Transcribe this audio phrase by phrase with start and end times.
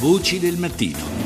[0.00, 1.17] Voci del mattino.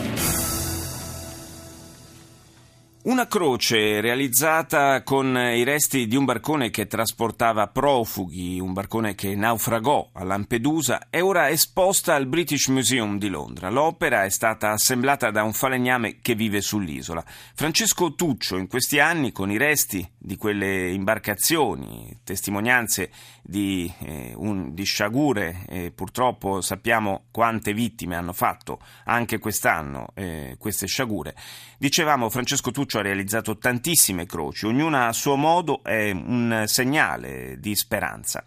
[3.13, 9.37] Una croce realizzata con i resti di un barcone che trasportava profughi, un barcone che
[9.37, 13.69] naufragò a Lampedusa, è ora esposta al British Museum di Londra.
[13.69, 17.23] L'opera è stata assemblata da un falegname che vive sull'isola.
[17.55, 23.11] Francesco Tuccio in questi anni con i resti di quelle imbarcazioni, testimonianze
[23.43, 30.57] di, eh, un, di sciagure, eh, purtroppo sappiamo quante vittime hanno fatto anche quest'anno eh,
[30.59, 31.35] queste sciagure.
[31.77, 37.75] Dicevamo Francesco Tuccio ha realizzato tantissime croci, ognuna a suo modo è un segnale di
[37.75, 38.43] speranza.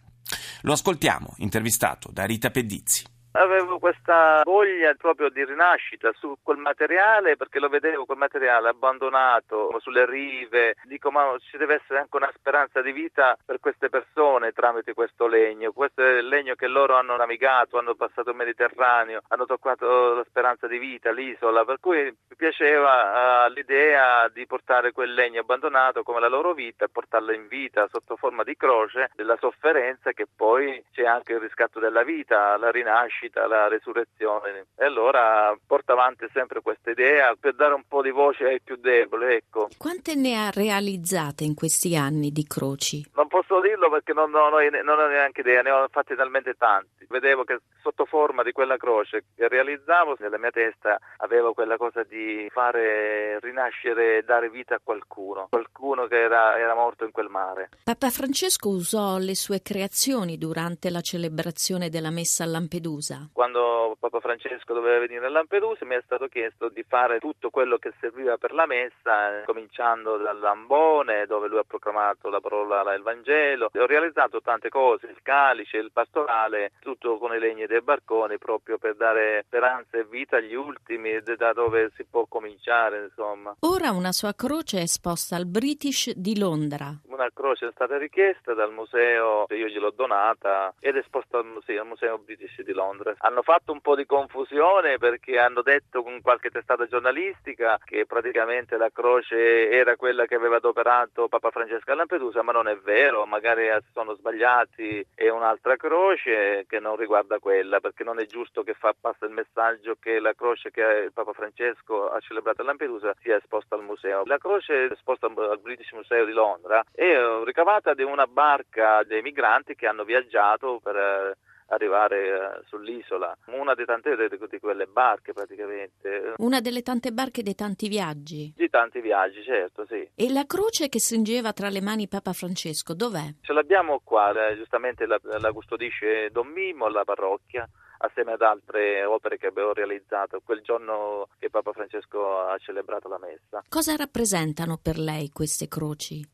[0.62, 3.04] Lo ascoltiamo, intervistato da Rita Pedizzi.
[3.38, 9.78] Avevo questa voglia proprio di rinascita su quel materiale perché lo vedevo quel materiale abbandonato
[9.80, 10.76] sulle rive.
[10.84, 15.28] Dico ma ci deve essere anche una speranza di vita per queste persone tramite questo
[15.28, 15.74] legno.
[15.74, 20.24] Questo è il legno che loro hanno navigato, hanno passato il Mediterraneo, hanno toccato la
[20.24, 21.66] speranza di vita, l'isola.
[21.66, 26.86] Per cui mi piaceva uh, l'idea di portare quel legno abbandonato come la loro vita
[26.86, 31.40] e portarlo in vita sotto forma di croce della sofferenza che poi c'è anche il
[31.40, 34.68] riscatto della vita, la rinascita rinascita, la resurrezione.
[34.76, 38.78] E allora porta avanti sempre questa idea per dare un po' di voce ai più
[38.78, 39.36] deboli.
[39.36, 39.70] Ecco.
[39.78, 43.06] Quante ne ha realizzate in questi anni di croci?
[43.16, 44.52] Non posso dirlo perché non, non,
[44.84, 47.06] non ho neanche idea, ne ho fatte talmente tanti.
[47.08, 52.04] Vedevo che sotto forma di quella croce che realizzavo, nella mia testa avevo quella cosa
[52.04, 57.70] di fare rinascere dare vita a qualcuno, qualcuno che era, era morto in quel mare.
[57.84, 63.15] Papa Francesco usò le sue creazioni durante la celebrazione della messa a Lampedusa.
[63.16, 63.30] Lampedusa.
[63.32, 67.78] Quando Papa Francesco doveva venire a Lampedusa mi è stato chiesto di fare tutto quello
[67.78, 73.70] che serviva per la messa, cominciando dall'ambone dove lui ha proclamato la parola del Vangelo.
[73.74, 78.78] Ho realizzato tante cose, il calice, il pastorale, tutto con i legni dei barconi proprio
[78.78, 83.56] per dare speranza e vita agli ultimi, da dove si può cominciare insomma.
[83.60, 86.94] Ora una sua croce è esposta al British di Londra.
[87.16, 91.80] Una croce è stata richiesta dal museo, io gliel'ho donata ed è esposta al museo,
[91.80, 93.14] al museo British di Londra.
[93.20, 98.76] Hanno fatto un po' di confusione perché hanno detto con qualche testata giornalistica che praticamente
[98.76, 103.26] la croce era quella che aveva adoperato Papa Francesco a Lampedusa, ma non è vero,
[103.26, 108.62] magari si sono sbagliati, è un'altra croce che non riguarda quella, perché non è giusto
[108.64, 113.16] che fa, passa il messaggio che la croce che Papa Francesco ha celebrato a Lampedusa
[113.22, 114.24] sia esposta al museo.
[114.26, 119.22] La croce è esposta al British Museum di Londra è ricavata da una barca dei
[119.22, 123.36] migranti che hanno viaggiato per arrivare eh, sull'isola.
[123.48, 126.34] Una di tante di quelle barche praticamente.
[126.38, 128.54] Una delle tante barche dei tanti viaggi?
[128.56, 130.08] Di tanti viaggi, certo, sì.
[130.14, 133.34] E la croce che stringeva tra le mani Papa Francesco, dov'è?
[133.42, 137.68] Ce l'abbiamo qua, eh, giustamente la, la custodisce Don Mimo, la parrocchia
[137.98, 143.18] assieme ad altre opere che abbiamo realizzato quel giorno che Papa Francesco ha celebrato la
[143.18, 143.64] messa.
[143.68, 146.28] Cosa rappresentano per lei queste croci?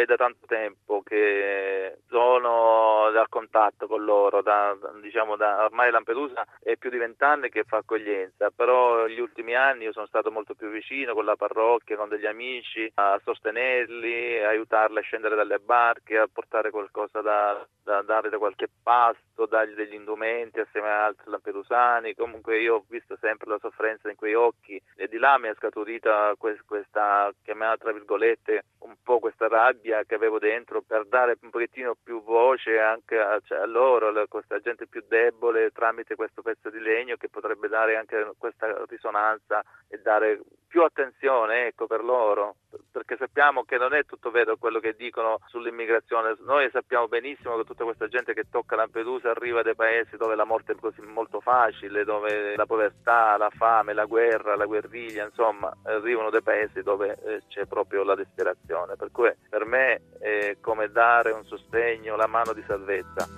[0.00, 4.74] È da tanto tempo che sono dal contatto con loro, da,
[5.10, 9.84] diciamo da, ormai Lampedusa è più di vent'anni che fa accoglienza, però negli ultimi anni
[9.84, 14.48] io sono stato molto più vicino con la parrocchia, con degli amici, a sostenerli, a
[14.48, 19.74] aiutarli a scendere dalle barche, a portare qualcosa da, da dare da qualche pasto, dargli
[19.74, 24.34] degli indumenti assieme ad altri lampedusani, comunque io ho visto sempre la sofferenza in quei
[24.34, 30.04] occhi e di là mi è scaturita questa, chiamata tra virgolette, un po' questa rabbia
[30.04, 34.26] che avevo dentro per dare un pochettino più voce anche a, cioè, a loro, a
[34.28, 39.62] questa gente più debole tramite questo pezzo di legno che potrebbe dare anche questa risonanza
[39.88, 42.54] e dare più attenzione ecco, per loro,
[42.92, 47.64] perché sappiamo che non è tutto vero quello che dicono sull'immigrazione, noi sappiamo benissimo che
[47.64, 51.40] tutta questa gente che tocca Lampedusa arriva dai paesi dove la morte è così molto
[51.40, 57.18] facile, dove la povertà, la fame, la guerra, la guerriglia, insomma, arrivano dai paesi dove
[57.24, 62.28] eh, c'è proprio la disperazione, per cui per me è come dare un sostegno, la
[62.28, 63.28] mano di salvezza.